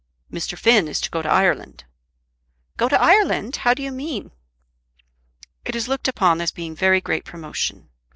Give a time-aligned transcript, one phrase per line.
[0.31, 0.57] "Mr.
[0.57, 1.83] Finn is to go to Ireland."
[2.75, 3.57] "Go to Ireland!
[3.57, 4.31] How do you mean?"
[5.63, 7.87] "It is looked upon as being very great promotion.